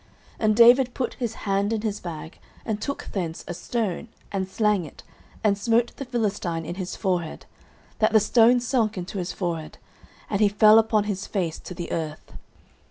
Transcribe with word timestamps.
09:017:049 0.39 0.45
And 0.47 0.55
David 0.55 0.93
put 0.95 1.13
his 1.13 1.33
hand 1.35 1.71
in 1.71 1.81
his 1.83 1.99
bag, 1.99 2.39
and 2.65 2.81
took 2.81 3.09
thence 3.11 3.45
a 3.47 3.53
stone, 3.53 4.07
and 4.31 4.49
slang 4.49 4.83
it, 4.83 5.03
and 5.43 5.55
smote 5.55 5.95
the 5.97 6.05
Philistine 6.05 6.65
in 6.65 6.73
his 6.73 6.95
forehead, 6.95 7.45
that 7.99 8.11
the 8.11 8.19
stone 8.19 8.59
sunk 8.59 8.97
into 8.97 9.19
his 9.19 9.31
forehead; 9.31 9.77
and 10.27 10.41
he 10.41 10.49
fell 10.49 10.79
upon 10.79 11.03
his 11.03 11.27
face 11.27 11.59
to 11.59 11.75
the 11.75 11.91
earth. 11.91 12.31